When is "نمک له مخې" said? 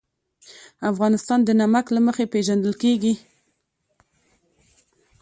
1.61-2.25